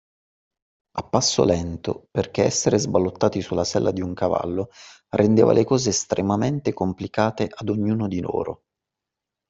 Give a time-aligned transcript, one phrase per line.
[0.97, 4.69] A passo lento perché essere sballottati sulla sella di un cavallo
[5.09, 8.63] rendeva le cose estremamente complicate ad ognuno di loro.